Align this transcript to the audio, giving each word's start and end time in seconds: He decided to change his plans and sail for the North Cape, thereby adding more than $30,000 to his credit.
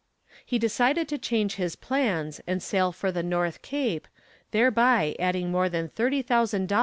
He 0.43 0.57
decided 0.57 1.07
to 1.09 1.19
change 1.19 1.57
his 1.61 1.75
plans 1.75 2.41
and 2.47 2.63
sail 2.63 2.91
for 2.91 3.11
the 3.11 3.21
North 3.21 3.61
Cape, 3.61 4.07
thereby 4.49 5.15
adding 5.19 5.51
more 5.51 5.69
than 5.69 5.89
$30,000 5.89 5.89
to 5.95 6.35
his 6.41 6.49
credit. 6.65 6.77